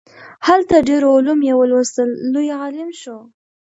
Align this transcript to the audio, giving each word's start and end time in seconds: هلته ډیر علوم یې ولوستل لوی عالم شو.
هلته 0.47 0.75
ډیر 0.87 1.01
علوم 1.13 1.39
یې 1.47 1.53
ولوستل 1.57 2.09
لوی 2.33 2.49
عالم 2.61 2.89
شو. 3.01 3.17